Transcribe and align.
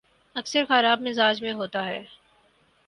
اکثر 0.35 0.63
خراب 0.65 1.01
مزاج 1.01 1.41
میں 1.41 1.53
ہوتا 1.53 1.85
ہوں 1.85 2.03